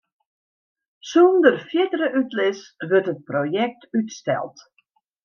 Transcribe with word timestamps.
Sûnder 1.09 1.55
fierdere 1.69 2.07
útlis 2.19 2.59
wurdt 2.89 3.11
it 3.13 3.21
projekt 3.29 3.81
útsteld. 3.97 4.57